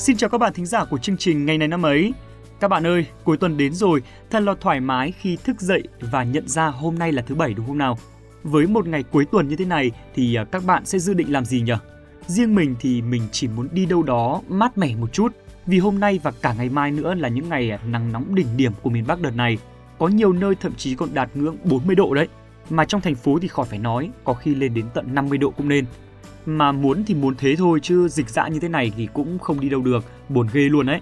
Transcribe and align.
Xin 0.00 0.16
chào 0.16 0.30
các 0.30 0.38
bạn 0.38 0.52
thính 0.52 0.66
giả 0.66 0.84
của 0.84 0.98
chương 0.98 1.16
trình 1.16 1.46
Ngày 1.46 1.58
này 1.58 1.68
năm 1.68 1.82
ấy. 1.82 2.12
Các 2.60 2.68
bạn 2.68 2.86
ơi, 2.86 3.06
cuối 3.24 3.36
tuần 3.36 3.56
đến 3.56 3.74
rồi, 3.74 4.02
thật 4.30 4.40
là 4.40 4.54
thoải 4.60 4.80
mái 4.80 5.12
khi 5.12 5.36
thức 5.44 5.60
dậy 5.60 5.82
và 6.00 6.24
nhận 6.24 6.48
ra 6.48 6.66
hôm 6.66 6.98
nay 6.98 7.12
là 7.12 7.22
thứ 7.22 7.34
bảy 7.34 7.54
đúng 7.54 7.66
không 7.66 7.78
nào? 7.78 7.98
Với 8.42 8.66
một 8.66 8.86
ngày 8.86 9.02
cuối 9.02 9.24
tuần 9.24 9.48
như 9.48 9.56
thế 9.56 9.64
này 9.64 9.90
thì 10.14 10.34
à, 10.34 10.44
các 10.44 10.64
bạn 10.64 10.86
sẽ 10.86 10.98
dự 10.98 11.14
định 11.14 11.32
làm 11.32 11.44
gì 11.44 11.60
nhỉ? 11.60 11.72
Riêng 12.26 12.54
mình 12.54 12.74
thì 12.80 13.02
mình 13.02 13.22
chỉ 13.32 13.48
muốn 13.48 13.68
đi 13.72 13.86
đâu 13.86 14.02
đó 14.02 14.42
mát 14.48 14.78
mẻ 14.78 14.94
một 14.96 15.12
chút 15.12 15.32
vì 15.66 15.78
hôm 15.78 16.00
nay 16.00 16.20
và 16.22 16.30
cả 16.30 16.54
ngày 16.58 16.68
mai 16.68 16.90
nữa 16.90 17.14
là 17.14 17.28
những 17.28 17.48
ngày 17.48 17.70
à, 17.70 17.78
nắng 17.86 18.12
nóng 18.12 18.34
đỉnh 18.34 18.56
điểm 18.56 18.72
của 18.82 18.90
miền 18.90 19.06
Bắc 19.06 19.20
đợt 19.20 19.36
này. 19.36 19.58
Có 19.98 20.08
nhiều 20.08 20.32
nơi 20.32 20.54
thậm 20.54 20.74
chí 20.74 20.94
còn 20.94 21.08
đạt 21.14 21.30
ngưỡng 21.34 21.56
40 21.64 21.96
độ 21.96 22.14
đấy. 22.14 22.28
Mà 22.70 22.84
trong 22.84 23.00
thành 23.00 23.14
phố 23.14 23.38
thì 23.42 23.48
khỏi 23.48 23.66
phải 23.66 23.78
nói, 23.78 24.10
có 24.24 24.34
khi 24.34 24.54
lên 24.54 24.74
đến 24.74 24.86
tận 24.94 25.14
50 25.14 25.38
độ 25.38 25.50
cũng 25.50 25.68
nên. 25.68 25.84
Mà 26.46 26.72
muốn 26.72 27.04
thì 27.06 27.14
muốn 27.14 27.34
thế 27.38 27.56
thôi 27.56 27.78
chứ 27.82 28.08
dịch 28.08 28.28
dã 28.28 28.48
như 28.48 28.60
thế 28.60 28.68
này 28.68 28.92
thì 28.96 29.08
cũng 29.12 29.38
không 29.38 29.60
đi 29.60 29.68
đâu 29.68 29.82
được, 29.82 30.04
buồn 30.28 30.48
ghê 30.52 30.60
luôn 30.60 30.86
đấy. 30.86 31.00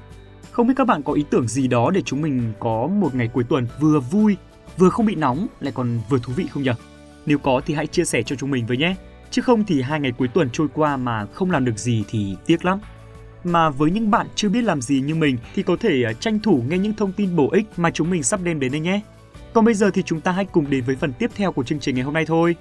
Không 0.51 0.67
biết 0.67 0.75
các 0.77 0.87
bạn 0.87 1.03
có 1.03 1.13
ý 1.13 1.25
tưởng 1.31 1.49
gì 1.49 1.69
đó 1.69 1.91
để 1.91 2.03
chúng 2.03 2.23
mình 2.23 2.53
có 2.59 2.87
một 2.87 3.15
ngày 3.15 3.29
cuối 3.29 3.45
tuần 3.45 3.67
vừa 3.81 4.01
vui, 4.01 4.37
vừa 4.79 4.89
không 4.89 5.07
bị 5.07 5.15
nóng, 5.15 5.47
lại 5.61 5.73
còn 5.77 6.01
vừa 6.09 6.19
thú 6.19 6.33
vị 6.37 6.47
không 6.51 6.63
nhỉ? 6.63 6.71
Nếu 7.27 7.39
có 7.39 7.61
thì 7.67 7.75
hãy 7.75 7.87
chia 7.87 8.05
sẻ 8.05 8.23
cho 8.23 8.37
chúng 8.37 8.51
mình 8.51 8.67
với 8.67 8.77
nhé. 8.77 8.95
Chứ 9.31 9.43
không 9.43 9.65
thì 9.65 9.83
hai 9.83 10.01
ngày 10.01 10.13
cuối 10.13 10.29
tuần 10.29 10.49
trôi 10.53 10.69
qua 10.75 10.97
mà 10.97 11.27
không 11.27 11.51
làm 11.51 11.65
được 11.65 11.79
gì 11.79 12.05
thì 12.09 12.37
tiếc 12.47 12.65
lắm. 12.65 12.79
Mà 13.45 13.71
với 13.71 13.91
những 13.91 14.11
bạn 14.11 14.27
chưa 14.35 14.49
biết 14.49 14.65
làm 14.65 14.83
gì 14.83 15.01
như 15.01 15.15
mình 15.15 15.37
thì 15.55 15.63
có 15.63 15.77
thể 15.81 16.03
à, 16.03 16.13
tranh 16.13 16.41
thủ 16.41 16.65
nghe 16.69 16.79
những 16.79 16.95
thông 16.95 17.13
tin 17.13 17.37
bổ 17.37 17.51
ích 17.51 17.67
mà 17.77 17.91
chúng 17.91 18.11
mình 18.11 18.23
sắp 18.23 18.41
đem 18.43 18.61
đến 18.61 18.73
đây 18.73 18.81
nhé. 18.81 19.01
Còn 19.53 19.65
bây 19.65 19.75
giờ 19.75 19.91
thì 19.91 20.03
chúng 20.03 20.21
ta 20.21 20.33
hãy 20.33 20.45
cùng 20.45 20.71
đến 20.71 20.85
với 20.85 20.97
phần 20.97 21.13
tiếp 21.13 21.31
theo 21.35 21.53
của 21.53 21.65
chương 21.65 21.81
trình 21.81 21.95
ngày 21.95 22.05
hôm 22.05 22.15
nay 22.15 22.27
thôi. 22.27 22.57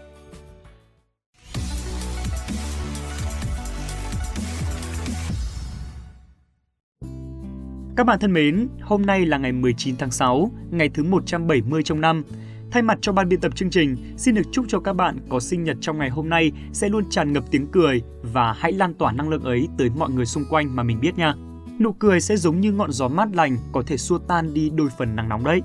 Các 7.98 8.04
bạn 8.04 8.20
thân 8.20 8.34
mến, 8.34 8.68
hôm 8.82 9.06
nay 9.06 9.26
là 9.26 9.38
ngày 9.38 9.52
19 9.52 9.96
tháng 9.98 10.12
6, 10.12 10.52
ngày 10.72 10.90
thứ 10.90 11.04
170 11.04 11.84
trong 11.84 12.02
năm. 12.02 12.24
Thay 12.72 12.84
mặt 12.84 12.98
cho 13.02 13.12
ban 13.12 13.30
biên 13.30 13.40
tập 13.40 13.56
chương 13.56 13.70
trình, 13.70 13.96
xin 14.18 14.36
được 14.36 14.42
chúc 14.52 14.66
cho 14.68 14.80
các 14.80 14.94
bạn 14.94 15.18
có 15.30 15.40
sinh 15.40 15.64
nhật 15.64 15.78
trong 15.82 15.98
ngày 15.98 16.10
hôm 16.10 16.30
nay 16.30 16.52
sẽ 16.74 16.90
luôn 16.90 17.04
tràn 17.10 17.34
ngập 17.34 17.44
tiếng 17.52 17.68
cười 17.72 18.02
và 18.22 18.54
hãy 18.54 18.72
lan 18.72 18.94
tỏa 18.94 19.12
năng 19.12 19.30
lượng 19.30 19.44
ấy 19.44 19.68
tới 19.78 19.90
mọi 19.98 20.10
người 20.10 20.26
xung 20.26 20.44
quanh 20.50 20.76
mà 20.76 20.84
mình 20.84 21.00
biết 21.02 21.18
nha. 21.18 21.34
Nụ 21.80 21.94
cười 21.94 22.22
sẽ 22.22 22.38
giống 22.38 22.60
như 22.60 22.72
ngọn 22.72 22.92
gió 22.92 23.08
mát 23.08 23.30
lành 23.36 23.58
có 23.72 23.84
thể 23.88 23.98
xua 23.98 24.18
tan 24.18 24.54
đi 24.54 24.70
đôi 24.70 24.90
phần 24.98 25.16
nắng 25.16 25.30
nóng 25.30 25.44
đấy. 25.44 25.62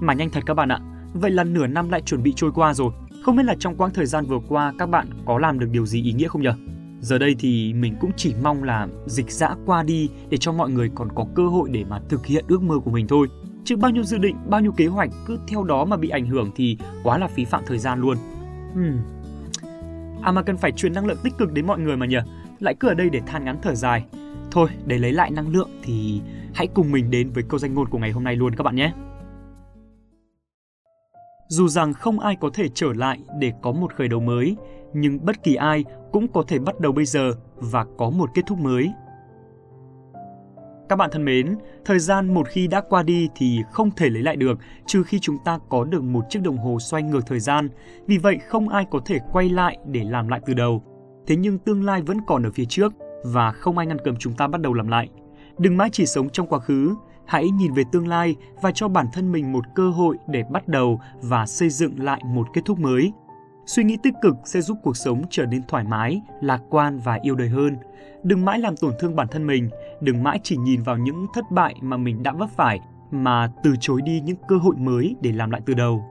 Mà 0.00 0.14
nhanh 0.14 0.30
thật 0.30 0.42
các 0.46 0.54
bạn 0.54 0.72
ạ, 0.72 0.80
vậy 1.14 1.30
là 1.30 1.44
nửa 1.44 1.66
năm 1.66 1.90
lại 1.90 2.00
chuẩn 2.00 2.22
bị 2.22 2.32
trôi 2.36 2.52
qua 2.54 2.74
rồi. 2.74 2.92
Không 3.22 3.36
biết 3.36 3.44
là 3.46 3.54
trong 3.58 3.76
quãng 3.76 3.94
thời 3.94 4.06
gian 4.06 4.26
vừa 4.26 4.40
qua 4.48 4.72
các 4.78 4.86
bạn 4.86 5.06
có 5.24 5.38
làm 5.38 5.58
được 5.58 5.68
điều 5.72 5.86
gì 5.86 6.02
ý 6.02 6.12
nghĩa 6.12 6.28
không 6.28 6.42
nhỉ? 6.42 6.73
Giờ 7.04 7.18
đây 7.18 7.36
thì 7.38 7.74
mình 7.74 7.94
cũng 8.00 8.10
chỉ 8.16 8.34
mong 8.42 8.62
là 8.62 8.88
dịch 9.06 9.30
dã 9.30 9.54
qua 9.66 9.82
đi 9.82 10.10
để 10.28 10.36
cho 10.36 10.52
mọi 10.52 10.70
người 10.70 10.90
còn 10.94 11.08
có 11.14 11.26
cơ 11.34 11.46
hội 11.46 11.68
để 11.72 11.84
mà 11.84 12.00
thực 12.08 12.26
hiện 12.26 12.44
ước 12.48 12.62
mơ 12.62 12.78
của 12.84 12.90
mình 12.90 13.06
thôi. 13.06 13.28
Chứ 13.64 13.76
bao 13.76 13.90
nhiêu 13.90 14.04
dự 14.04 14.18
định, 14.18 14.36
bao 14.48 14.60
nhiêu 14.60 14.72
kế 14.72 14.86
hoạch 14.86 15.10
cứ 15.26 15.38
theo 15.48 15.64
đó 15.64 15.84
mà 15.84 15.96
bị 15.96 16.08
ảnh 16.08 16.26
hưởng 16.26 16.50
thì 16.56 16.78
quá 17.02 17.18
là 17.18 17.28
phí 17.28 17.44
phạm 17.44 17.62
thời 17.66 17.78
gian 17.78 18.00
luôn. 18.00 18.16
Hmm. 18.72 18.98
À 20.22 20.32
mà 20.32 20.42
cần 20.42 20.56
phải 20.56 20.72
truyền 20.72 20.92
năng 20.92 21.06
lượng 21.06 21.18
tích 21.24 21.32
cực 21.38 21.52
đến 21.52 21.66
mọi 21.66 21.78
người 21.78 21.96
mà 21.96 22.06
nhỉ? 22.06 22.18
Lại 22.60 22.74
cứ 22.74 22.88
ở 22.88 22.94
đây 22.94 23.10
để 23.10 23.20
than 23.26 23.44
ngắn 23.44 23.58
thở 23.62 23.74
dài. 23.74 24.04
Thôi, 24.50 24.68
để 24.86 24.98
lấy 24.98 25.12
lại 25.12 25.30
năng 25.30 25.48
lượng 25.48 25.70
thì 25.82 26.20
hãy 26.54 26.66
cùng 26.66 26.92
mình 26.92 27.10
đến 27.10 27.30
với 27.30 27.44
câu 27.48 27.58
danh 27.58 27.74
ngôn 27.74 27.88
của 27.88 27.98
ngày 27.98 28.10
hôm 28.10 28.24
nay 28.24 28.36
luôn 28.36 28.54
các 28.56 28.62
bạn 28.62 28.76
nhé. 28.76 28.92
Dù 31.48 31.68
rằng 31.68 31.92
không 31.92 32.20
ai 32.20 32.36
có 32.40 32.50
thể 32.54 32.68
trở 32.74 32.92
lại 32.92 33.18
để 33.40 33.52
có 33.62 33.72
một 33.72 33.94
khởi 33.94 34.08
đầu 34.08 34.20
mới, 34.20 34.56
nhưng 34.94 35.24
bất 35.24 35.42
kỳ 35.42 35.54
ai 35.54 35.84
cũng 36.14 36.28
có 36.28 36.44
thể 36.48 36.58
bắt 36.58 36.80
đầu 36.80 36.92
bây 36.92 37.04
giờ 37.04 37.32
và 37.56 37.86
có 37.98 38.10
một 38.10 38.30
kết 38.34 38.42
thúc 38.46 38.58
mới. 38.58 38.92
Các 40.88 40.96
bạn 40.96 41.10
thân 41.12 41.24
mến, 41.24 41.56
thời 41.84 41.98
gian 41.98 42.34
một 42.34 42.48
khi 42.48 42.66
đã 42.66 42.80
qua 42.80 43.02
đi 43.02 43.28
thì 43.36 43.60
không 43.72 43.90
thể 43.90 44.08
lấy 44.08 44.22
lại 44.22 44.36
được 44.36 44.58
trừ 44.86 45.02
khi 45.02 45.18
chúng 45.18 45.36
ta 45.44 45.58
có 45.68 45.84
được 45.84 46.02
một 46.02 46.24
chiếc 46.30 46.42
đồng 46.42 46.58
hồ 46.58 46.78
xoay 46.80 47.02
ngược 47.02 47.26
thời 47.26 47.40
gian. 47.40 47.68
Vì 48.06 48.18
vậy 48.18 48.38
không 48.48 48.68
ai 48.68 48.86
có 48.90 49.00
thể 49.06 49.18
quay 49.32 49.48
lại 49.48 49.78
để 49.86 50.04
làm 50.04 50.28
lại 50.28 50.40
từ 50.46 50.54
đầu. 50.54 50.82
Thế 51.26 51.36
nhưng 51.36 51.58
tương 51.58 51.84
lai 51.84 52.02
vẫn 52.02 52.18
còn 52.26 52.42
ở 52.42 52.50
phía 52.54 52.64
trước 52.64 52.92
và 53.24 53.52
không 53.52 53.78
ai 53.78 53.86
ngăn 53.86 53.98
cấm 54.04 54.16
chúng 54.16 54.32
ta 54.32 54.46
bắt 54.46 54.60
đầu 54.60 54.74
làm 54.74 54.88
lại. 54.88 55.08
Đừng 55.58 55.76
mãi 55.76 55.88
chỉ 55.92 56.06
sống 56.06 56.28
trong 56.30 56.46
quá 56.46 56.58
khứ, 56.58 56.94
hãy 57.26 57.50
nhìn 57.50 57.72
về 57.72 57.82
tương 57.92 58.08
lai 58.08 58.36
và 58.62 58.70
cho 58.74 58.88
bản 58.88 59.06
thân 59.12 59.32
mình 59.32 59.52
một 59.52 59.64
cơ 59.74 59.90
hội 59.90 60.16
để 60.28 60.42
bắt 60.50 60.68
đầu 60.68 61.00
và 61.22 61.46
xây 61.46 61.70
dựng 61.70 62.02
lại 62.02 62.20
một 62.24 62.46
kết 62.52 62.62
thúc 62.64 62.78
mới. 62.78 63.12
Suy 63.66 63.84
nghĩ 63.84 63.96
tích 64.02 64.14
cực 64.22 64.36
sẽ 64.44 64.60
giúp 64.60 64.78
cuộc 64.82 64.96
sống 64.96 65.22
trở 65.30 65.46
nên 65.46 65.62
thoải 65.68 65.84
mái, 65.84 66.22
lạc 66.40 66.62
quan 66.70 66.98
và 66.98 67.18
yêu 67.22 67.34
đời 67.34 67.48
hơn. 67.48 67.76
Đừng 68.22 68.44
mãi 68.44 68.58
làm 68.58 68.76
tổn 68.76 68.92
thương 68.98 69.16
bản 69.16 69.28
thân 69.28 69.46
mình, 69.46 69.70
đừng 70.00 70.22
mãi 70.22 70.40
chỉ 70.42 70.56
nhìn 70.56 70.82
vào 70.82 70.96
những 70.96 71.26
thất 71.34 71.44
bại 71.50 71.74
mà 71.80 71.96
mình 71.96 72.22
đã 72.22 72.32
vấp 72.32 72.50
phải 72.56 72.80
mà 73.10 73.52
từ 73.62 73.74
chối 73.80 74.02
đi 74.02 74.20
những 74.20 74.36
cơ 74.48 74.56
hội 74.56 74.76
mới 74.76 75.16
để 75.20 75.32
làm 75.32 75.50
lại 75.50 75.60
từ 75.66 75.74
đầu. 75.74 76.04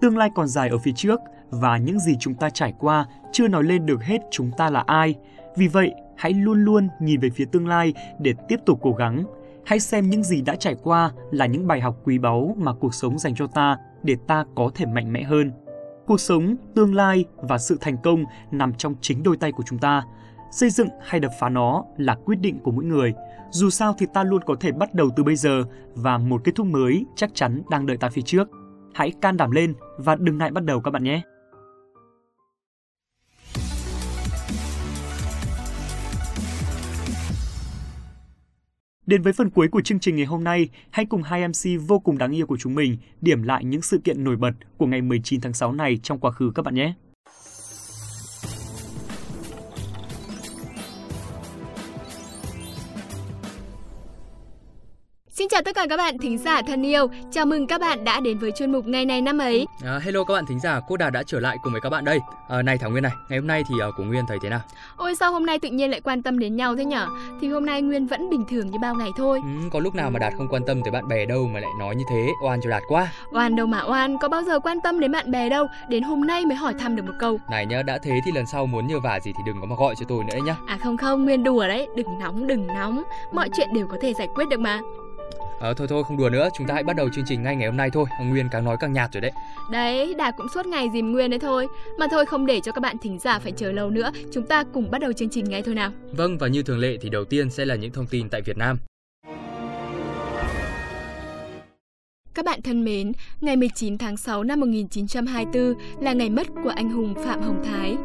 Tương 0.00 0.16
lai 0.16 0.30
còn 0.34 0.48
dài 0.48 0.68
ở 0.68 0.78
phía 0.78 0.92
trước 0.96 1.20
và 1.50 1.76
những 1.76 1.98
gì 1.98 2.16
chúng 2.20 2.34
ta 2.34 2.50
trải 2.50 2.74
qua 2.78 3.06
chưa 3.32 3.48
nói 3.48 3.64
lên 3.64 3.86
được 3.86 4.02
hết 4.02 4.18
chúng 4.30 4.50
ta 4.56 4.70
là 4.70 4.84
ai. 4.86 5.14
Vì 5.56 5.68
vậy, 5.68 5.92
hãy 6.16 6.32
luôn 6.32 6.64
luôn 6.64 6.88
nhìn 7.00 7.20
về 7.20 7.30
phía 7.30 7.44
tương 7.44 7.68
lai 7.68 7.94
để 8.18 8.34
tiếp 8.48 8.60
tục 8.66 8.78
cố 8.82 8.92
gắng. 8.92 9.24
Hãy 9.64 9.80
xem 9.80 10.10
những 10.10 10.22
gì 10.22 10.42
đã 10.42 10.54
trải 10.54 10.76
qua 10.82 11.12
là 11.30 11.46
những 11.46 11.66
bài 11.66 11.80
học 11.80 11.96
quý 12.04 12.18
báu 12.18 12.56
mà 12.58 12.72
cuộc 12.72 12.94
sống 12.94 13.18
dành 13.18 13.34
cho 13.34 13.46
ta 13.46 13.76
để 14.02 14.16
ta 14.26 14.44
có 14.54 14.70
thể 14.74 14.86
mạnh 14.86 15.12
mẽ 15.12 15.22
hơn. 15.22 15.52
Cuộc 16.08 16.20
sống, 16.20 16.56
tương 16.74 16.94
lai 16.94 17.24
và 17.36 17.58
sự 17.58 17.78
thành 17.80 17.96
công 18.02 18.24
nằm 18.50 18.74
trong 18.74 18.94
chính 19.00 19.22
đôi 19.22 19.36
tay 19.36 19.52
của 19.52 19.62
chúng 19.66 19.78
ta. 19.78 20.02
Xây 20.52 20.70
dựng 20.70 20.88
hay 21.02 21.20
đập 21.20 21.32
phá 21.40 21.48
nó 21.48 21.84
là 21.96 22.16
quyết 22.24 22.36
định 22.40 22.58
của 22.60 22.70
mỗi 22.70 22.84
người. 22.84 23.14
Dù 23.50 23.70
sao 23.70 23.94
thì 23.98 24.06
ta 24.14 24.24
luôn 24.24 24.42
có 24.46 24.56
thể 24.60 24.72
bắt 24.72 24.94
đầu 24.94 25.10
từ 25.16 25.24
bây 25.24 25.36
giờ 25.36 25.64
và 25.94 26.18
một 26.18 26.40
kết 26.44 26.52
thúc 26.54 26.66
mới 26.66 27.06
chắc 27.16 27.30
chắn 27.34 27.62
đang 27.70 27.86
đợi 27.86 27.96
ta 27.96 28.08
phía 28.08 28.22
trước. 28.22 28.48
Hãy 28.94 29.12
can 29.20 29.36
đảm 29.36 29.50
lên 29.50 29.74
và 29.98 30.16
đừng 30.16 30.38
ngại 30.38 30.50
bắt 30.50 30.64
đầu 30.64 30.80
các 30.80 30.90
bạn 30.90 31.04
nhé. 31.04 31.22
Đến 39.08 39.22
với 39.22 39.32
phần 39.32 39.50
cuối 39.50 39.68
của 39.68 39.80
chương 39.80 40.00
trình 40.00 40.16
ngày 40.16 40.26
hôm 40.26 40.44
nay, 40.44 40.68
hãy 40.90 41.06
cùng 41.06 41.22
hai 41.22 41.48
MC 41.48 41.88
vô 41.88 41.98
cùng 41.98 42.18
đáng 42.18 42.36
yêu 42.36 42.46
của 42.46 42.56
chúng 42.56 42.74
mình 42.74 42.96
điểm 43.20 43.42
lại 43.42 43.64
những 43.64 43.82
sự 43.82 43.98
kiện 44.04 44.24
nổi 44.24 44.36
bật 44.36 44.52
của 44.76 44.86
ngày 44.86 45.02
19 45.02 45.40
tháng 45.40 45.52
6 45.52 45.72
này 45.72 45.98
trong 46.02 46.18
quá 46.18 46.30
khứ 46.30 46.52
các 46.54 46.64
bạn 46.64 46.74
nhé. 46.74 46.94
Chào 55.58 55.62
tất 55.62 55.74
cả 55.74 55.86
các 55.90 55.96
bạn 55.96 56.18
thính 56.18 56.38
giả 56.38 56.62
thân 56.62 56.86
yêu. 56.86 57.06
Chào 57.30 57.46
mừng 57.46 57.66
các 57.66 57.80
bạn 57.80 58.04
đã 58.04 58.20
đến 58.20 58.38
với 58.38 58.52
chuyên 58.52 58.72
mục 58.72 58.86
ngày 58.86 59.04
này 59.04 59.20
năm 59.20 59.38
ấy. 59.38 59.66
À, 59.84 60.00
hello 60.02 60.24
các 60.24 60.34
bạn 60.34 60.46
thính 60.46 60.60
giả, 60.60 60.80
cô 60.88 60.96
Đào 60.96 61.10
đã 61.10 61.22
trở 61.22 61.40
lại 61.40 61.56
cùng 61.62 61.72
với 61.72 61.80
các 61.80 61.90
bạn 61.90 62.04
đây. 62.04 62.20
À, 62.48 62.62
này 62.62 62.78
Thảo 62.78 62.90
Nguyên 62.90 63.02
này, 63.02 63.12
ngày 63.28 63.38
hôm 63.38 63.46
nay 63.46 63.62
thì 63.68 63.74
uh, 63.88 63.94
của 63.96 64.02
Nguyên 64.02 64.24
thấy 64.28 64.38
thế 64.42 64.48
nào? 64.48 64.60
Ôi 64.96 65.14
sao 65.20 65.32
hôm 65.32 65.46
nay 65.46 65.58
tự 65.58 65.68
nhiên 65.68 65.90
lại 65.90 66.00
quan 66.00 66.22
tâm 66.22 66.38
đến 66.38 66.56
nhau 66.56 66.76
thế 66.76 66.84
nhở? 66.84 67.06
Thì 67.40 67.48
hôm 67.48 67.66
nay 67.66 67.82
Nguyên 67.82 68.06
vẫn 68.06 68.30
bình 68.30 68.44
thường 68.50 68.70
như 68.70 68.78
bao 68.82 68.94
ngày 68.94 69.10
thôi. 69.16 69.40
Ừ, 69.44 69.68
có 69.72 69.80
lúc 69.80 69.94
nào 69.94 70.10
mà 70.10 70.18
Đạt 70.18 70.32
không 70.36 70.48
quan 70.48 70.62
tâm 70.66 70.82
tới 70.82 70.90
bạn 70.90 71.08
bè 71.08 71.26
đâu 71.26 71.48
mà 71.54 71.60
lại 71.60 71.70
nói 71.78 71.96
như 71.96 72.04
thế, 72.10 72.28
oan 72.44 72.60
cho 72.64 72.70
Đạt 72.70 72.82
quá. 72.88 73.12
Oan 73.32 73.56
đâu 73.56 73.66
mà 73.66 73.82
oan, 73.82 74.18
có 74.18 74.28
bao 74.28 74.42
giờ 74.42 74.58
quan 74.60 74.80
tâm 74.80 75.00
đến 75.00 75.12
bạn 75.12 75.30
bè 75.30 75.48
đâu, 75.48 75.66
đến 75.88 76.02
hôm 76.02 76.26
nay 76.26 76.46
mới 76.46 76.56
hỏi 76.56 76.74
thăm 76.78 76.96
được 76.96 77.02
một 77.06 77.14
câu. 77.18 77.38
Này 77.50 77.66
nhá, 77.66 77.82
đã 77.82 77.98
thế 78.02 78.20
thì 78.24 78.32
lần 78.32 78.46
sau 78.46 78.66
muốn 78.66 78.86
nhờ 78.86 79.00
vả 79.00 79.20
gì 79.20 79.32
thì 79.36 79.42
đừng 79.46 79.60
có 79.60 79.66
mà 79.66 79.76
gọi 79.78 79.94
cho 80.00 80.06
tôi 80.08 80.24
nữa 80.24 80.38
nhá. 80.44 80.56
À 80.66 80.78
không 80.82 80.96
không, 80.96 81.24
Nguyên 81.24 81.44
đùa 81.44 81.68
đấy, 81.68 81.88
đừng 81.96 82.18
nóng 82.18 82.46
đừng 82.46 82.66
nóng, 82.66 83.02
mọi 83.32 83.48
chuyện 83.56 83.68
đều 83.74 83.86
có 83.86 83.96
thể 84.00 84.14
giải 84.14 84.28
quyết 84.34 84.48
được 84.48 84.60
mà. 84.60 84.80
À, 85.60 85.74
thôi 85.76 85.86
thôi 85.90 86.04
không 86.04 86.16
đùa 86.16 86.30
nữa, 86.30 86.48
chúng 86.58 86.66
ta 86.66 86.74
hãy 86.74 86.82
bắt 86.82 86.96
đầu 86.96 87.08
chương 87.14 87.24
trình 87.28 87.42
ngay 87.42 87.56
ngày 87.56 87.68
hôm 87.68 87.76
nay 87.76 87.90
thôi. 87.92 88.04
Nguyên 88.24 88.48
càng 88.52 88.64
nói 88.64 88.76
càng 88.80 88.92
nhạt 88.92 89.12
rồi 89.12 89.20
đấy. 89.20 89.32
Đấy, 89.70 90.14
Đạt 90.14 90.34
cũng 90.36 90.48
suốt 90.54 90.66
ngày 90.66 90.88
dìm 90.92 91.12
Nguyên 91.12 91.30
đấy 91.30 91.38
thôi. 91.38 91.66
Mà 91.98 92.06
thôi 92.10 92.26
không 92.26 92.46
để 92.46 92.60
cho 92.60 92.72
các 92.72 92.80
bạn 92.80 92.96
thính 93.02 93.18
giả 93.18 93.38
phải 93.38 93.52
chờ 93.52 93.72
lâu 93.72 93.90
nữa, 93.90 94.10
chúng 94.32 94.46
ta 94.46 94.64
cùng 94.72 94.90
bắt 94.90 95.00
đầu 95.00 95.12
chương 95.12 95.28
trình 95.28 95.44
ngay 95.48 95.62
thôi 95.62 95.74
nào. 95.74 95.90
Vâng 96.12 96.38
và 96.38 96.48
như 96.48 96.62
thường 96.62 96.78
lệ 96.78 96.96
thì 97.00 97.08
đầu 97.08 97.24
tiên 97.24 97.50
sẽ 97.50 97.64
là 97.64 97.74
những 97.74 97.92
thông 97.92 98.06
tin 98.06 98.28
tại 98.28 98.42
Việt 98.42 98.56
Nam. 98.56 98.78
Các 102.34 102.44
bạn 102.44 102.62
thân 102.62 102.84
mến, 102.84 103.12
ngày 103.40 103.56
19 103.56 103.98
tháng 103.98 104.16
6 104.16 104.44
năm 104.44 104.60
1924 104.60 105.74
là 106.00 106.12
ngày 106.12 106.30
mất 106.30 106.46
của 106.64 106.72
anh 106.76 106.90
hùng 106.90 107.14
Phạm 107.24 107.42
Hồng 107.42 107.62
Thái. 107.64 107.96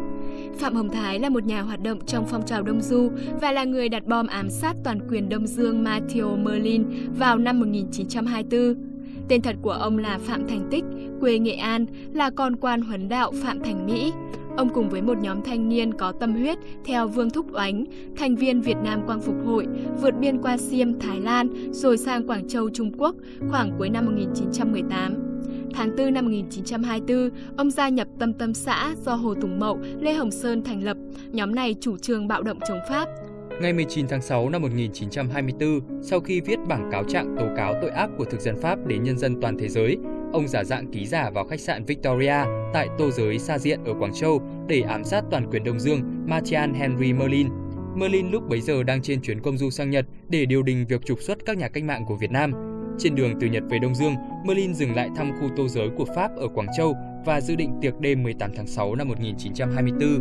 Phạm 0.58 0.76
Hồng 0.76 0.90
Thái 0.90 1.20
là 1.20 1.30
một 1.30 1.44
nhà 1.46 1.62
hoạt 1.62 1.84
động 1.84 2.00
trong 2.06 2.26
phong 2.26 2.46
trào 2.46 2.64
Đông 2.64 2.82
Du 2.82 3.10
và 3.42 3.52
là 3.52 3.64
người 3.64 3.90
đặt 3.90 4.06
bom 4.08 4.28
ám 4.28 4.50
sát 4.50 4.76
toàn 4.84 5.00
quyền 5.10 5.30
Đông 5.30 5.48
Dương 5.48 5.84
Matthew 5.84 6.44
Merlin 6.44 6.86
vào 7.18 7.38
năm 7.38 7.60
1924. 7.60 8.76
Tên 9.30 9.42
thật 9.42 9.56
của 9.62 9.72
ông 9.72 9.98
là 9.98 10.18
Phạm 10.18 10.48
Thành 10.48 10.68
Tích, 10.72 10.84
quê 11.20 11.40
Nghệ 11.40 11.54
An, 11.54 11.86
là 12.14 12.30
con 12.30 12.56
quan 12.56 12.82
huấn 12.82 13.10
đạo 13.10 13.32
Phạm 13.44 13.60
Thành 13.64 13.86
Mỹ. 13.86 14.12
Ông 14.58 14.70
cùng 14.74 14.90
với 14.90 15.02
một 15.02 15.18
nhóm 15.18 15.42
thanh 15.42 15.70
niên 15.70 15.94
có 15.94 16.12
tâm 16.12 16.34
huyết 16.34 16.58
theo 16.86 17.08
Vương 17.08 17.30
Thúc 17.30 17.46
Oánh, 17.54 17.86
thành 18.16 18.36
viên 18.36 18.62
Việt 18.62 18.78
Nam 18.84 19.02
Quang 19.06 19.22
Phục 19.22 19.36
Hội, 19.46 19.68
vượt 20.02 20.14
biên 20.20 20.42
qua 20.42 20.58
Siêm, 20.58 21.00
Thái 21.00 21.22
Lan, 21.22 21.72
rồi 21.72 21.98
sang 21.98 22.28
Quảng 22.28 22.48
Châu, 22.48 22.70
Trung 22.70 22.92
Quốc 22.98 23.16
khoảng 23.50 23.72
cuối 23.78 23.90
năm 23.90 24.06
1918. 24.06 25.23
Tháng 25.74 25.96
4 25.96 26.14
năm 26.14 26.26
1924, 26.26 27.30
ông 27.58 27.72
gia 27.72 27.90
nhập 27.90 28.08
Tâm 28.20 28.34
Tâm 28.34 28.54
xã 28.54 28.96
do 29.06 29.16
Hồ 29.16 29.34
Tùng 29.34 29.60
Mậu, 29.60 29.80
Lê 30.00 30.14
Hồng 30.14 30.32
Sơn 30.32 30.64
thành 30.64 30.84
lập. 30.84 30.98
Nhóm 31.32 31.56
này 31.56 31.76
chủ 31.82 31.98
trương 31.98 32.28
bạo 32.28 32.44
động 32.44 32.60
chống 32.68 32.80
Pháp. 32.90 33.06
Ngày 33.62 33.74
19 33.74 34.08
tháng 34.08 34.22
6 34.22 34.50
năm 34.50 34.62
1924, 34.62 35.80
sau 36.02 36.20
khi 36.20 36.42
viết 36.42 36.60
bảng 36.68 36.90
cáo 36.92 37.04
trạng 37.04 37.36
tố 37.40 37.46
cáo 37.58 37.74
tội 37.82 37.90
ác 37.90 38.10
của 38.18 38.26
thực 38.26 38.40
dân 38.40 38.56
Pháp 38.62 38.88
đến 38.88 39.04
nhân 39.04 39.18
dân 39.18 39.42
toàn 39.42 39.58
thế 39.58 39.70
giới, 39.70 39.98
ông 40.34 40.48
giả 40.48 40.64
dạng 40.64 40.92
ký 40.92 41.06
giả 41.06 41.30
vào 41.30 41.46
khách 41.46 41.60
sạn 41.60 41.86
Victoria 41.86 42.44
tại 42.74 42.88
tô 42.98 43.12
giới 43.12 43.40
xa 43.40 43.58
diện 43.58 43.80
ở 43.86 43.94
Quảng 44.00 44.14
Châu 44.14 44.42
để 44.68 44.82
ám 44.82 45.04
sát 45.04 45.24
toàn 45.32 45.50
quyền 45.52 45.64
Đông 45.64 45.80
Dương 45.80 46.02
Martian 46.28 46.74
Henry 46.74 47.14
Merlin. 47.14 47.48
Merlin 47.96 48.32
lúc 48.32 48.44
bấy 48.50 48.62
giờ 48.62 48.84
đang 48.84 49.02
trên 49.02 49.22
chuyến 49.22 49.42
công 49.42 49.58
du 49.58 49.70
sang 49.70 49.90
Nhật 49.90 50.06
để 50.30 50.46
điều 50.46 50.64
đình 50.64 50.86
việc 50.90 51.06
trục 51.06 51.22
xuất 51.22 51.38
các 51.46 51.58
nhà 51.58 51.68
cách 51.68 51.84
mạng 51.84 52.06
của 52.08 52.16
Việt 52.16 52.32
Nam. 52.32 52.73
Trên 53.00 53.16
đường 53.16 53.34
từ 53.40 53.48
Nhật 53.48 53.64
về 53.70 53.80
Đông 53.80 53.96
Dương, 53.96 54.16
Merlin 54.46 54.74
dừng 54.74 54.96
lại 54.96 55.10
thăm 55.16 55.32
khu 55.40 55.50
tô 55.58 55.68
giới 55.68 55.90
của 55.98 56.06
Pháp 56.16 56.36
ở 56.36 56.48
Quảng 56.48 56.68
Châu 56.78 56.96
và 57.26 57.42
dự 57.42 57.56
định 57.56 57.72
tiệc 57.82 58.00
đêm 58.00 58.24
18 58.24 58.52
tháng 58.56 58.68
6 58.68 58.96
năm 58.96 59.08
1924. 59.08 60.20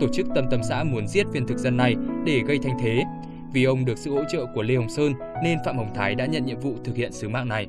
Tổ 0.00 0.06
chức 0.12 0.26
Tâm 0.34 0.44
Tâm 0.50 0.60
xã 0.68 0.84
muốn 0.84 1.08
giết 1.08 1.26
viên 1.32 1.46
thực 1.46 1.58
dân 1.58 1.76
này 1.76 1.94
để 2.26 2.40
gây 2.46 2.58
thanh 2.62 2.78
thế. 2.80 3.04
Vì 3.52 3.64
ông 3.64 3.84
được 3.84 3.98
sự 3.98 4.10
hỗ 4.10 4.22
trợ 4.32 4.46
của 4.54 4.62
Lê 4.62 4.76
Hồng 4.76 4.88
Sơn 4.88 5.12
nên 5.44 5.58
Phạm 5.64 5.76
Hồng 5.76 5.94
Thái 5.94 6.14
đã 6.14 6.26
nhận 6.26 6.46
nhiệm 6.46 6.60
vụ 6.60 6.74
thực 6.84 6.96
hiện 6.96 7.12
sứ 7.12 7.28
mạng 7.28 7.48
này. 7.48 7.66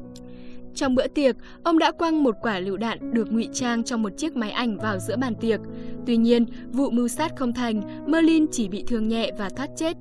Trong 0.76 0.96
bữa 0.96 1.08
tiệc, 1.08 1.36
ông 1.64 1.80
đã 1.80 1.92
quăng 1.92 2.24
một 2.24 2.36
quả 2.42 2.60
lựu 2.60 2.78
đạn 2.78 3.14
được 3.14 3.32
ngụy 3.32 3.50
trang 3.54 3.84
trong 3.84 4.02
một 4.02 4.18
chiếc 4.18 4.36
máy 4.36 4.52
ảnh 4.52 4.78
vào 4.78 5.00
giữa 5.00 5.18
bàn 5.18 5.36
tiệc. 5.36 5.60
Tuy 6.06 6.18
nhiên, 6.18 6.46
vụ 6.72 6.90
mưu 6.90 7.08
sát 7.08 7.32
không 7.36 7.54
thành, 7.54 7.82
Merlin 8.08 8.46
chỉ 8.52 8.68
bị 8.68 8.84
thương 8.88 9.08
nhẹ 9.08 9.32
và 9.38 9.50
thoát 9.50 9.70
chết. 9.76 9.98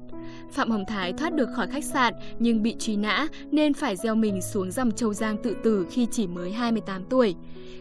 Phạm 0.52 0.70
Hồng 0.70 0.84
Thái 0.88 1.12
thoát 1.12 1.34
được 1.34 1.48
khỏi 1.56 1.66
khách 1.66 1.84
sạn 1.84 2.14
nhưng 2.38 2.62
bị 2.62 2.76
truy 2.78 2.96
nã 2.96 3.26
nên 3.50 3.74
phải 3.74 3.96
gieo 3.96 4.14
mình 4.14 4.40
xuống 4.42 4.70
dòng 4.70 4.92
Châu 4.92 5.14
Giang 5.14 5.36
tự 5.42 5.56
tử 5.64 5.86
khi 5.90 6.06
chỉ 6.10 6.26
mới 6.26 6.52
28 6.52 7.04
tuổi. 7.04 7.34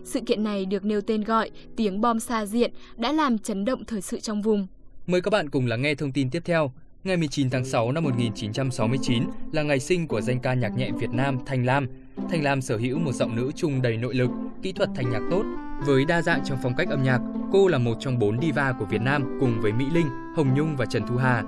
Sự 0.04 0.20
kiện 0.26 0.44
này 0.44 0.66
được 0.66 0.86
nêu 0.86 1.02
tên 1.02 1.24
gọi 1.24 1.52
tiếng 1.76 2.02
bom 2.02 2.20
xa 2.20 2.46
diện 2.46 2.72
đã 2.98 3.12
làm 3.12 3.38
chấn 3.38 3.66
động 3.66 3.86
thời 3.86 4.02
sự 4.02 4.20
trong 4.20 4.42
vùng. 4.42 4.68
Mời 5.08 5.22
các 5.22 5.30
bạn 5.30 5.50
cùng 5.50 5.68
lắng 5.68 5.82
nghe 5.82 5.96
thông 5.96 6.12
tin 6.12 6.30
tiếp 6.30 6.42
theo. 6.46 6.72
Ngày 7.04 7.18
19 7.18 7.50
tháng 7.50 7.66
6 7.66 7.92
năm 7.92 8.04
1969 8.04 9.24
là 9.52 9.64
ngày 9.64 9.80
sinh 9.80 10.08
của 10.08 10.22
danh 10.22 10.40
ca 10.40 10.54
nhạc 10.54 10.70
nhẹ 10.78 10.92
Việt 11.00 11.10
Nam 11.10 11.38
Thanh 11.46 11.66
Lam. 11.66 11.88
Thanh 12.30 12.44
Lam 12.44 12.62
sở 12.62 12.78
hữu 12.78 13.00
một 13.00 13.12
giọng 13.12 13.36
nữ 13.36 13.52
trung 13.56 13.82
đầy 13.82 13.98
nội 13.98 14.16
lực, 14.16 14.30
kỹ 14.62 14.72
thuật 14.72 14.90
thanh 14.96 15.10
nhạc 15.10 15.22
tốt. 15.32 15.44
Với 15.86 16.06
đa 16.06 16.22
dạng 16.22 16.42
trong 16.46 16.58
phong 16.64 16.76
cách 16.78 16.90
âm 16.90 17.04
nhạc, 17.04 17.20
cô 17.52 17.68
là 17.68 17.78
một 17.78 17.98
trong 18.00 18.20
bốn 18.20 18.42
diva 18.42 18.74
của 18.80 18.86
Việt 18.86 19.02
Nam 19.02 19.38
cùng 19.40 19.62
với 19.62 19.72
Mỹ 19.72 19.86
Linh, 19.94 20.08
Hồng 20.36 20.54
Nhung 20.56 20.76
và 20.78 20.86
Trần 20.86 21.04
Thu 21.08 21.16
Hà. 21.16 21.44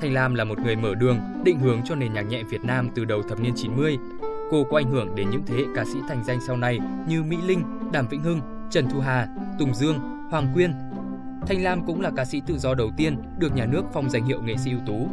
Thanh 0.00 0.14
Lam 0.14 0.34
là 0.34 0.44
một 0.44 0.58
người 0.58 0.76
mở 0.76 0.94
đường, 0.94 1.18
định 1.44 1.58
hướng 1.58 1.80
cho 1.84 1.94
nền 1.94 2.12
nhạc 2.12 2.22
nhẹ 2.22 2.42
Việt 2.42 2.64
Nam 2.64 2.88
từ 2.94 3.04
đầu 3.04 3.22
thập 3.22 3.40
niên 3.40 3.52
90. 3.56 3.98
Cô 4.50 4.64
có 4.64 4.76
ảnh 4.76 4.90
hưởng 4.90 5.14
đến 5.14 5.30
những 5.30 5.42
thế 5.46 5.54
hệ 5.56 5.64
ca 5.74 5.84
sĩ 5.84 5.98
thành 6.08 6.24
danh 6.24 6.40
sau 6.46 6.56
này 6.56 6.78
như 7.08 7.22
Mỹ 7.22 7.36
Linh, 7.46 7.62
Đàm 7.92 8.08
Vĩnh 8.08 8.22
Hưng, 8.22 8.40
Trần 8.70 8.88
Thu 8.90 9.00
Hà, 9.00 9.28
Tùng 9.58 9.74
Dương, 9.74 9.98
Hoàng 10.30 10.50
Quyên. 10.54 10.72
Thanh 11.46 11.62
Lam 11.62 11.86
cũng 11.86 12.00
là 12.00 12.10
ca 12.16 12.24
sĩ 12.24 12.42
tự 12.46 12.58
do 12.58 12.74
đầu 12.74 12.90
tiên 12.96 13.16
được 13.38 13.54
nhà 13.54 13.66
nước 13.66 13.82
phong 13.92 14.10
danh 14.10 14.24
hiệu 14.24 14.42
nghệ 14.42 14.56
sĩ 14.56 14.70
ưu 14.70 14.80
tú. 14.86 15.08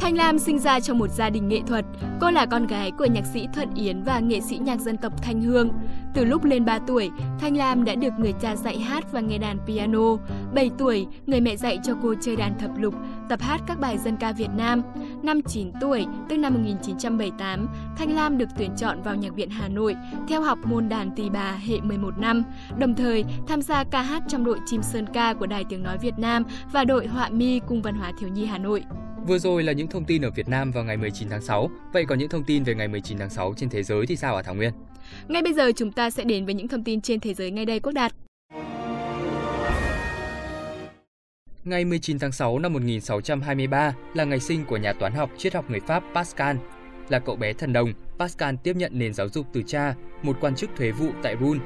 Thanh 0.00 0.16
Lam 0.16 0.38
sinh 0.38 0.58
ra 0.58 0.80
trong 0.80 0.98
một 0.98 1.10
gia 1.10 1.30
đình 1.30 1.48
nghệ 1.48 1.60
thuật. 1.66 1.84
Cô 2.20 2.30
là 2.30 2.46
con 2.46 2.66
gái 2.66 2.90
của 2.98 3.04
nhạc 3.04 3.26
sĩ 3.26 3.46
Thuận 3.54 3.74
Yến 3.74 4.02
và 4.02 4.18
nghệ 4.18 4.40
sĩ 4.40 4.58
nhạc 4.58 4.80
dân 4.80 4.96
tộc 4.96 5.22
Thanh 5.22 5.42
Hương. 5.42 5.68
Từ 6.14 6.24
lúc 6.24 6.44
lên 6.44 6.64
3 6.64 6.78
tuổi, 6.78 7.10
Thanh 7.40 7.56
Lam 7.56 7.84
đã 7.84 7.94
được 7.94 8.12
người 8.18 8.32
cha 8.32 8.56
dạy 8.56 8.78
hát 8.78 9.12
và 9.12 9.20
nghe 9.20 9.38
đàn 9.38 9.58
piano. 9.66 10.16
7 10.54 10.70
tuổi, 10.78 11.06
người 11.26 11.40
mẹ 11.40 11.56
dạy 11.56 11.78
cho 11.84 11.92
cô 12.02 12.14
chơi 12.20 12.36
đàn 12.36 12.58
thập 12.58 12.70
lục, 12.78 12.94
tập 13.28 13.40
hát 13.42 13.60
các 13.66 13.80
bài 13.80 13.98
dân 13.98 14.16
ca 14.16 14.32
Việt 14.32 14.50
Nam. 14.56 14.82
Năm 15.22 15.42
9 15.42 15.72
tuổi, 15.80 16.06
tức 16.28 16.36
năm 16.36 16.54
1978, 16.54 17.68
Thanh 17.96 18.14
Lam 18.14 18.38
được 18.38 18.48
tuyển 18.58 18.70
chọn 18.76 19.02
vào 19.02 19.16
Nhạc 19.16 19.34
viện 19.34 19.50
Hà 19.50 19.68
Nội, 19.68 19.96
theo 20.28 20.42
học 20.42 20.58
môn 20.64 20.88
đàn 20.88 21.10
tỳ 21.10 21.30
bà 21.30 21.52
hệ 21.52 21.80
11 21.80 22.18
năm, 22.18 22.42
đồng 22.78 22.94
thời 22.94 23.24
tham 23.46 23.62
gia 23.62 23.84
ca 23.84 24.02
hát 24.02 24.22
trong 24.28 24.44
đội 24.44 24.58
chim 24.66 24.82
sơn 24.82 25.06
ca 25.12 25.34
của 25.34 25.46
Đài 25.46 25.64
Tiếng 25.64 25.82
Nói 25.82 25.98
Việt 25.98 26.18
Nam 26.18 26.44
và 26.72 26.84
đội 26.84 27.06
họa 27.06 27.28
mi 27.28 27.60
Cung 27.66 27.82
Văn 27.82 27.94
hóa 27.94 28.12
Thiếu 28.18 28.28
nhi 28.28 28.46
Hà 28.46 28.58
Nội. 28.58 28.84
Vừa 29.26 29.38
rồi 29.38 29.62
là 29.62 29.72
những 29.72 29.88
thông 29.88 30.04
tin 30.04 30.22
ở 30.22 30.30
Việt 30.30 30.48
Nam 30.48 30.70
vào 30.70 30.84
ngày 30.84 30.96
19 30.96 31.28
tháng 31.28 31.42
6. 31.42 31.70
Vậy 31.92 32.04
còn 32.04 32.18
những 32.18 32.28
thông 32.28 32.44
tin 32.44 32.64
về 32.64 32.74
ngày 32.74 32.88
19 32.88 33.18
tháng 33.18 33.30
6 33.30 33.54
trên 33.56 33.70
thế 33.70 33.82
giới 33.82 34.06
thì 34.06 34.16
sao 34.16 34.36
hả 34.36 34.42
Thảo 34.42 34.54
Nguyên? 34.54 34.72
Ngay 35.28 35.42
bây 35.42 35.54
giờ 35.54 35.72
chúng 35.76 35.92
ta 35.92 36.10
sẽ 36.10 36.24
đến 36.24 36.44
với 36.44 36.54
những 36.54 36.68
thông 36.68 36.84
tin 36.84 37.00
trên 37.00 37.20
thế 37.20 37.34
giới 37.34 37.50
ngay 37.50 37.64
đây 37.64 37.80
Quốc 37.80 37.92
Đạt. 37.92 38.12
Ngày 41.64 41.84
19 41.84 42.18
tháng 42.18 42.32
6 42.32 42.58
năm 42.58 42.72
1623 42.72 43.94
là 44.14 44.24
ngày 44.24 44.40
sinh 44.40 44.64
của 44.64 44.76
nhà 44.76 44.92
toán 44.92 45.12
học 45.12 45.30
triết 45.38 45.54
học 45.54 45.70
người 45.70 45.80
Pháp 45.80 46.02
Pascal. 46.14 46.56
Là 47.08 47.18
cậu 47.18 47.36
bé 47.36 47.52
thần 47.52 47.72
đồng, 47.72 47.92
Pascal 48.18 48.54
tiếp 48.62 48.76
nhận 48.76 48.98
nền 48.98 49.14
giáo 49.14 49.28
dục 49.28 49.46
từ 49.52 49.62
cha, 49.66 49.94
một 50.22 50.36
quan 50.40 50.54
chức 50.54 50.70
thuế 50.76 50.90
vụ 50.90 51.10
tại 51.22 51.36
Rouen. 51.40 51.60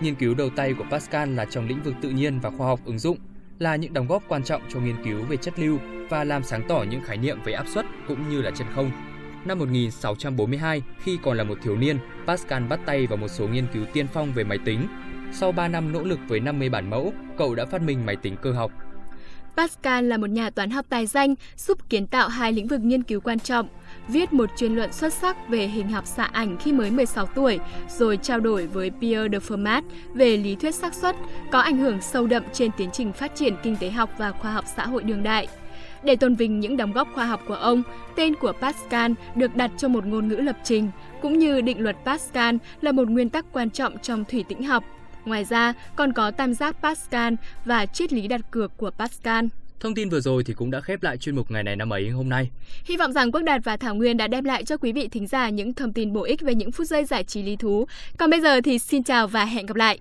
Nghiên 0.00 0.14
cứu 0.14 0.34
đầu 0.34 0.50
tay 0.56 0.74
của 0.78 0.84
Pascal 0.90 1.34
là 1.34 1.44
trong 1.44 1.68
lĩnh 1.68 1.82
vực 1.82 1.94
tự 2.02 2.10
nhiên 2.10 2.40
và 2.40 2.50
khoa 2.50 2.66
học 2.66 2.80
ứng 2.84 2.98
dụng, 2.98 3.18
là 3.58 3.76
những 3.76 3.92
đóng 3.92 4.06
góp 4.06 4.22
quan 4.28 4.44
trọng 4.44 4.62
cho 4.68 4.80
nghiên 4.80 5.04
cứu 5.04 5.22
về 5.22 5.36
chất 5.36 5.58
lưu 5.58 5.78
và 6.10 6.24
làm 6.24 6.44
sáng 6.44 6.62
tỏ 6.68 6.84
những 6.90 7.00
khái 7.00 7.16
niệm 7.16 7.38
về 7.44 7.52
áp 7.52 7.66
suất 7.68 7.86
cũng 8.08 8.28
như 8.28 8.42
là 8.42 8.50
chân 8.50 8.66
không. 8.74 8.90
Năm 9.44 9.58
1642, 9.58 10.82
khi 10.98 11.18
còn 11.22 11.36
là 11.36 11.44
một 11.44 11.58
thiếu 11.62 11.76
niên, 11.76 11.98
Pascal 12.26 12.62
bắt 12.62 12.80
tay 12.86 13.06
vào 13.06 13.16
một 13.16 13.28
số 13.28 13.48
nghiên 13.48 13.66
cứu 13.74 13.84
tiên 13.92 14.06
phong 14.12 14.32
về 14.32 14.44
máy 14.44 14.58
tính. 14.64 14.86
Sau 15.32 15.52
3 15.52 15.68
năm 15.68 15.92
nỗ 15.92 16.02
lực 16.02 16.18
với 16.28 16.40
50 16.40 16.68
bản 16.68 16.90
mẫu, 16.90 17.12
cậu 17.38 17.54
đã 17.54 17.66
phát 17.66 17.82
minh 17.82 18.06
máy 18.06 18.16
tính 18.16 18.36
cơ 18.42 18.52
học. 18.52 18.72
Pascal 19.56 20.04
là 20.04 20.16
một 20.16 20.30
nhà 20.30 20.50
toán 20.50 20.70
học 20.70 20.86
tài 20.88 21.06
danh, 21.06 21.34
giúp 21.56 21.88
kiến 21.88 22.06
tạo 22.06 22.28
hai 22.28 22.52
lĩnh 22.52 22.66
vực 22.66 22.80
nghiên 22.80 23.02
cứu 23.02 23.20
quan 23.20 23.38
trọng, 23.38 23.68
viết 24.08 24.32
một 24.32 24.50
chuyên 24.56 24.74
luận 24.74 24.92
xuất 24.92 25.12
sắc 25.12 25.48
về 25.48 25.66
hình 25.66 25.88
học 25.88 26.06
xạ 26.06 26.24
ảnh 26.24 26.56
khi 26.56 26.72
mới 26.72 26.90
16 26.90 27.26
tuổi, 27.26 27.58
rồi 27.88 28.18
trao 28.22 28.40
đổi 28.40 28.66
với 28.66 28.90
Pierre 29.00 29.28
de 29.32 29.38
Fermat 29.38 29.82
về 30.14 30.36
lý 30.36 30.54
thuyết 30.54 30.74
xác 30.74 30.94
suất, 30.94 31.16
có 31.50 31.58
ảnh 31.58 31.76
hưởng 31.76 32.00
sâu 32.00 32.26
đậm 32.26 32.42
trên 32.52 32.70
tiến 32.76 32.90
trình 32.92 33.12
phát 33.12 33.34
triển 33.34 33.56
kinh 33.62 33.76
tế 33.76 33.90
học 33.90 34.10
và 34.18 34.32
khoa 34.32 34.52
học 34.52 34.64
xã 34.76 34.86
hội 34.86 35.02
đương 35.02 35.22
đại. 35.22 35.48
Để 36.02 36.16
tôn 36.16 36.34
vinh 36.34 36.60
những 36.60 36.76
đóng 36.76 36.92
góp 36.92 37.08
khoa 37.14 37.26
học 37.26 37.42
của 37.48 37.54
ông, 37.54 37.82
tên 38.16 38.34
của 38.34 38.52
Pascal 38.60 39.12
được 39.34 39.56
đặt 39.56 39.70
cho 39.76 39.88
một 39.88 40.06
ngôn 40.06 40.28
ngữ 40.28 40.36
lập 40.36 40.56
trình, 40.64 40.90
cũng 41.22 41.38
như 41.38 41.60
định 41.60 41.80
luật 41.80 41.96
Pascal 42.04 42.56
là 42.80 42.92
một 42.92 43.08
nguyên 43.08 43.30
tắc 43.30 43.44
quan 43.52 43.70
trọng 43.70 43.98
trong 43.98 44.24
thủy 44.24 44.44
tĩnh 44.48 44.62
học. 44.62 44.84
Ngoài 45.26 45.44
ra, 45.44 45.72
còn 45.96 46.12
có 46.12 46.30
tam 46.30 46.54
giác 46.54 46.76
Pascal 46.82 47.34
và 47.64 47.86
triết 47.86 48.12
lý 48.12 48.28
đặt 48.28 48.40
cược 48.50 48.76
của 48.76 48.90
Pascal. 48.90 49.44
Thông 49.80 49.94
tin 49.94 50.08
vừa 50.08 50.20
rồi 50.20 50.44
thì 50.44 50.54
cũng 50.54 50.70
đã 50.70 50.80
khép 50.80 51.02
lại 51.02 51.16
chuyên 51.16 51.36
mục 51.36 51.50
ngày 51.50 51.62
này 51.62 51.76
năm 51.76 51.92
ấy 51.92 52.10
hôm 52.10 52.28
nay. 52.28 52.50
Hy 52.84 52.96
vọng 52.96 53.12
rằng 53.12 53.32
Quốc 53.32 53.42
Đạt 53.42 53.64
và 53.64 53.76
Thảo 53.76 53.94
Nguyên 53.94 54.16
đã 54.16 54.26
đem 54.26 54.44
lại 54.44 54.64
cho 54.64 54.76
quý 54.76 54.92
vị 54.92 55.08
thính 55.08 55.26
giả 55.26 55.48
những 55.48 55.74
thông 55.74 55.92
tin 55.92 56.12
bổ 56.12 56.22
ích 56.22 56.40
về 56.40 56.54
những 56.54 56.72
phút 56.72 56.86
giây 56.86 57.04
giải 57.04 57.24
trí 57.24 57.42
lý 57.42 57.56
thú. 57.56 57.86
Còn 58.18 58.30
bây 58.30 58.40
giờ 58.40 58.60
thì 58.60 58.78
xin 58.78 59.02
chào 59.02 59.26
và 59.28 59.44
hẹn 59.44 59.66
gặp 59.66 59.76
lại. 59.76 59.98